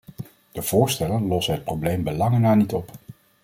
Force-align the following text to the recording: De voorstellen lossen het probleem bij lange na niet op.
De 0.51 0.61
voorstellen 0.61 1.27
lossen 1.27 1.53
het 1.53 1.63
probleem 1.63 2.03
bij 2.03 2.13
lange 2.13 2.39
na 2.39 2.55
niet 2.55 2.73
op. 2.73 2.91